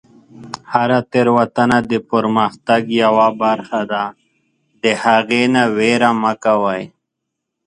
هره 0.73 0.99
تیروتنه 1.11 1.77
د 1.91 1.93
پرمختګ 2.09 2.81
یوه 3.03 3.27
برخه 3.41 3.81
ده، 3.91 4.03
د 4.83 4.85
هغې 5.03 5.43
نه 5.55 5.63
ویره 5.77 6.11
مه 6.21 6.33
کوئ. 6.43 6.83